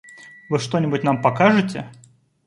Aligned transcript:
Вы 0.49 0.57
что-нибудь 0.57 1.03
нам 1.03 1.21
покажете? 1.21 1.85